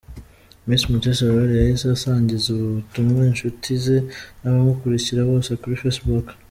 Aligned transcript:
Miss 0.67 0.83
Mutesi 0.89 1.21
Aurore 1.23 1.53
yahise 1.61 1.85
asangiza 1.95 2.45
ubu 2.53 2.65
butumwa 2.75 3.21
inshuti 3.31 3.67
ze 3.83 3.97
n'abamukurikira 4.41 5.21
bose 5.31 5.51
kuri 5.61 5.79
facebook. 5.83 6.25